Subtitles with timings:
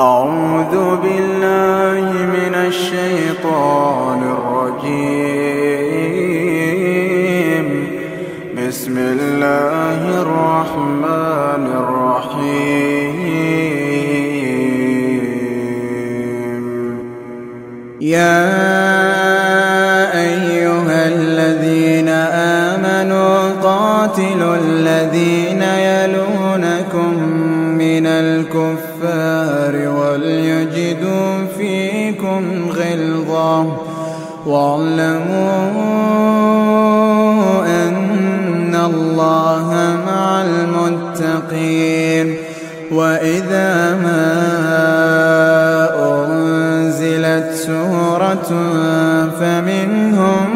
[0.00, 5.16] أعوذ بالله من الشيطان الرجيم.
[8.68, 12.36] بسم الله الرحمن الرحيم.
[18.00, 18.44] يا
[20.12, 22.08] أيها الذين
[22.68, 27.12] آمنوا قاتلوا الذين يلونكم
[27.78, 33.76] من الكفار وليجدوا فيكم غلظة.
[34.46, 35.66] واعلموا
[37.66, 39.68] أن الله
[40.06, 42.36] مع المتقين.
[42.92, 44.26] وإذا ما
[46.24, 48.50] أنزلت سورة
[49.40, 50.50] فمنهم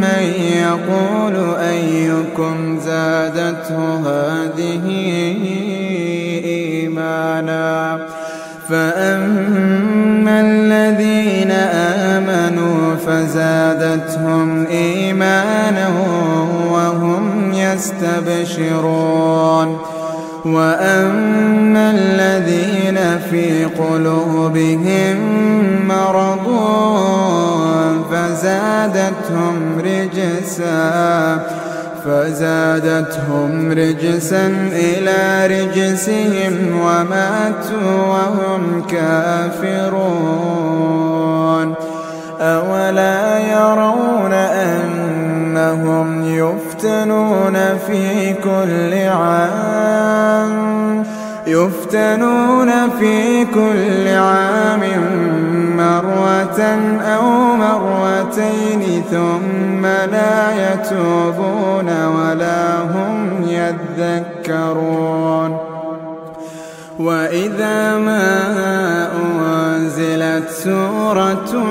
[0.00, 4.86] من يقول أيكم زادته هذه
[7.10, 7.98] إيمانا.
[8.68, 15.88] فأما الذين آمنوا فزادتهم إيمانا
[16.70, 18.88] وهم يستبشرون.
[20.44, 22.98] وأما الذين
[23.30, 25.16] في قلوبهم
[25.88, 26.46] مرض
[28.12, 31.40] فزادتهم رجسا.
[32.04, 40.70] فزادتهم رجسا إلى رجسهم وماتوا وهم كافرون.
[42.40, 47.56] أولا يرون أنهم يفتنون
[47.86, 50.70] في كل عام
[51.46, 54.80] يفتنون في كل عام
[55.76, 56.60] مرة
[57.16, 59.69] أو مرتين ثم
[60.06, 65.56] لا يتوبون ولا هم يذكرون.
[66.98, 68.48] وإذا ما
[69.24, 71.64] أنزلت سورة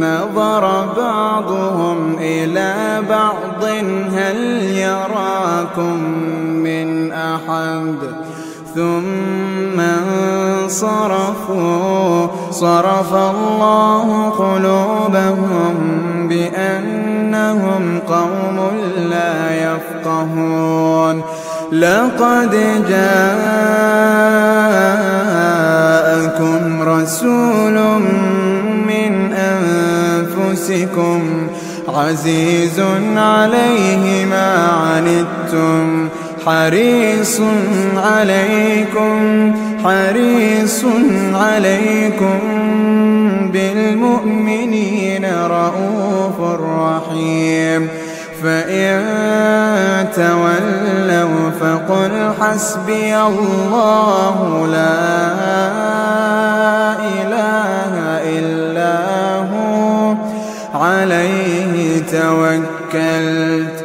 [0.00, 0.64] نظر
[0.96, 3.64] بعضهم إلى بعض
[4.14, 5.96] هل يراكم
[6.64, 7.94] من أحد؟
[8.74, 11.00] ثم انصرفوا.
[12.50, 14.79] صرف الله قلوبهم
[20.40, 21.22] يفقهون
[21.72, 22.50] لقد
[22.88, 23.22] جاءكم
[26.82, 28.00] رسول
[28.86, 31.20] من أنفسكم
[31.88, 32.80] عزيز
[33.16, 36.08] عليه ما عنتم
[36.46, 37.40] حريص
[37.96, 39.52] عليكم
[39.84, 40.84] حريص
[41.34, 42.38] عليكم
[43.52, 47.88] بالمؤمنين رؤوف رحيم.
[48.42, 49.19] فإن
[50.20, 55.00] تولوا فقل حسبي الله لا
[56.98, 57.94] إله
[58.38, 58.96] إلا
[59.52, 60.14] هو
[60.74, 63.76] عليه توكلت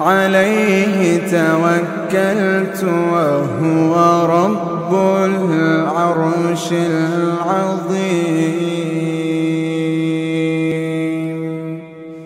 [0.00, 3.92] عليه توكلت وهو
[4.26, 4.92] رب
[5.24, 8.39] العرش العظيم